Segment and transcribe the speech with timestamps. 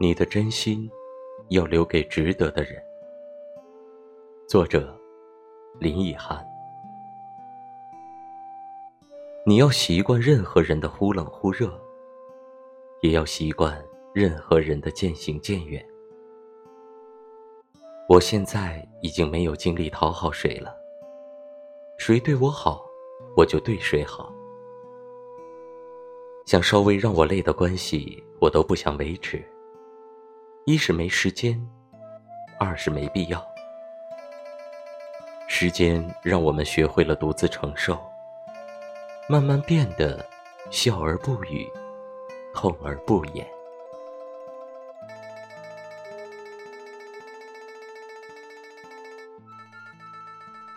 [0.00, 0.88] 你的真心
[1.48, 2.80] 要留给值得的人。
[4.46, 4.96] 作者：
[5.78, 6.44] 林以涵。
[9.44, 11.80] 你要习惯任何人的忽冷忽热，
[13.02, 13.82] 也要习惯
[14.14, 15.84] 任何人的渐行渐远。
[18.08, 20.74] 我现在已经没有精力讨好谁了，
[21.98, 22.84] 谁对我好，
[23.36, 24.32] 我就对谁好。
[26.48, 29.46] 想稍微让我累的关系，我都不想维持。
[30.64, 31.62] 一是没时间，
[32.58, 33.46] 二是没必要。
[35.46, 38.00] 时间让我们学会了独自承受。
[39.28, 40.24] 慢慢变得
[40.70, 41.68] 笑而不语，
[42.54, 43.46] 痛而不言。